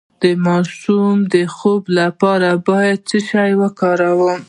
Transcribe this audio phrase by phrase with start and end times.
[0.21, 4.39] د ماشوم د خوب لپاره باید څه شی وکاروم؟